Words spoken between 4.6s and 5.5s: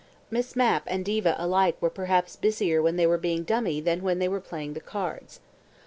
the cards.